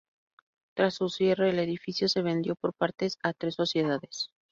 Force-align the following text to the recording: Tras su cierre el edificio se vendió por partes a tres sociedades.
Tras 0.73 0.95
su 0.95 1.09
cierre 1.09 1.51
el 1.51 1.59
edificio 1.59 2.09
se 2.09 2.23
vendió 2.23 2.55
por 2.55 2.73
partes 2.73 3.19
a 3.21 3.33
tres 3.33 3.53
sociedades. 3.53 4.31